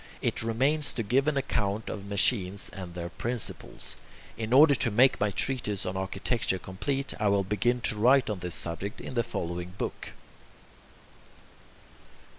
[0.19, 3.97] It remains to give an account of machines and their principles.
[4.35, 8.39] In order to make my treatise on architecture complete, I will begin to write on
[8.39, 10.13] this subject in the following book.